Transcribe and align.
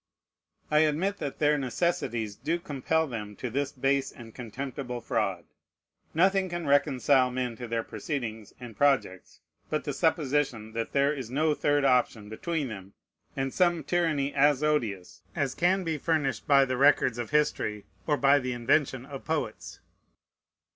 I 0.71 0.79
admit 0.79 1.17
that 1.17 1.37
their 1.37 1.59
necessities 1.59 2.35
do 2.35 2.57
compel 2.57 3.05
them 3.05 3.35
to 3.35 3.51
this 3.51 3.71
base 3.71 4.11
and 4.11 4.33
contemptible 4.33 4.99
fraud. 4.99 5.45
Nothing 6.15 6.49
can 6.49 6.65
reconcile 6.65 7.29
men 7.29 7.55
to 7.57 7.67
their 7.67 7.83
proceedings 7.83 8.51
and 8.59 8.75
projects 8.75 9.41
but 9.69 9.83
the 9.83 9.93
supposition 9.93 10.73
that 10.73 10.93
there 10.93 11.13
is 11.13 11.29
no 11.29 11.53
third 11.53 11.85
option 11.85 12.29
between 12.29 12.67
them 12.67 12.95
and 13.37 13.53
some 13.53 13.83
tyranny 13.83 14.33
as 14.33 14.63
odious 14.63 15.21
as 15.35 15.53
can 15.53 15.83
be 15.83 15.99
furnished 15.99 16.47
by 16.47 16.65
the 16.65 16.77
records 16.77 17.19
of 17.19 17.29
history 17.29 17.85
or 18.07 18.17
by 18.17 18.39
the 18.39 18.53
invention 18.53 19.05
of 19.05 19.23
poets. 19.23 19.81